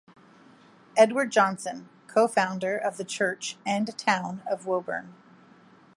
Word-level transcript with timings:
Edward 0.97 1.31
Johnson 1.31 1.87
co-founder 2.07 2.75
of 2.75 2.97
the 2.97 3.03
church 3.05 3.57
and 3.67 3.95
town 3.99 4.41
of 4.49 4.65
Woburn. 4.65 5.13